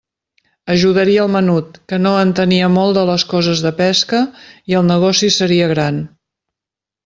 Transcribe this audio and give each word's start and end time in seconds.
Ajudaria 0.75 1.25
el 1.25 1.29
menut, 1.33 1.77
que 1.93 1.99
no 2.05 2.15
entenia 2.21 2.71
molt 2.77 2.99
de 3.01 3.05
les 3.11 3.27
coses 3.35 3.63
de 3.69 3.75
pesca, 3.83 4.25
i 4.73 4.81
el 4.81 4.91
negoci 4.95 5.31
seria 5.41 5.73
gran. 5.77 6.05